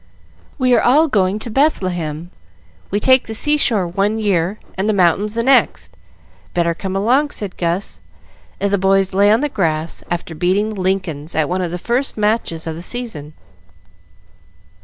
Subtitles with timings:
[0.57, 2.31] "We are all going up to Bethlehem.
[2.89, 5.95] We take the seashore one year and the mountains the next.
[6.55, 8.01] Better come along," said Gus,
[8.59, 11.77] as the boys lay on the grass after beating the Lincolns at one of the
[11.77, 13.33] first matches of the season.